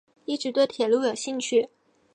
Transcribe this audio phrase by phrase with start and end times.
[0.25, 1.69] 一直对铁路有兴趣。